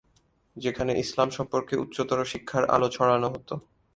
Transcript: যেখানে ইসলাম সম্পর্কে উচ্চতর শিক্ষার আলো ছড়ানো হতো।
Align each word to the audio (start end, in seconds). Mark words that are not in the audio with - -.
যেখানে 0.55 0.91
ইসলাম 0.99 1.29
সম্পর্কে 1.29 1.73
উচ্চতর 1.75 2.19
শিক্ষার 2.25 2.63
আলো 2.65 2.87
ছড়ানো 2.89 3.27
হতো। 3.29 3.55